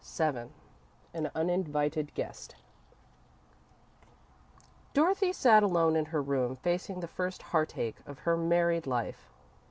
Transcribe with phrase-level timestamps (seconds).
[0.03, 0.47] VII
[1.13, 2.55] An Uninvited Guest
[4.95, 9.29] Dorothy sat alone in her room, facing the first heartache of her married life.